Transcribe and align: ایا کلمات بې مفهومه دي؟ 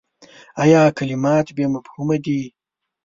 ایا 0.63 0.81
کلمات 0.97 1.47
بې 1.55 1.65
مفهومه 1.73 2.17
دي؟ 2.23 2.39